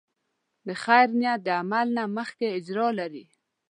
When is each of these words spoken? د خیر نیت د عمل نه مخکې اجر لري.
د 0.67 0.69
خیر 0.83 1.07
نیت 1.19 1.39
د 1.43 1.47
عمل 1.59 1.87
نه 1.97 2.03
مخکې 2.17 2.47
اجر 2.57 2.79
لري. 2.99 3.25